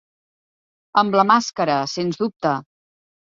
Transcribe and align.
Amb 1.01 1.17
la 1.19 1.25
màscara, 1.31 1.75
sens 1.93 2.19
dubte. 2.25 2.55